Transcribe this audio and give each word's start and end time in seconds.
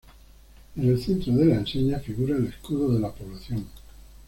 En 0.77 0.89
el 0.89 0.99
centro 0.99 1.31
de 1.35 1.45
la 1.45 1.55
enseña 1.57 1.99
figura 1.99 2.35
el 2.35 2.47
escudo 2.47 2.91
de 2.95 2.99
la 3.01 3.11
población. 3.11 3.67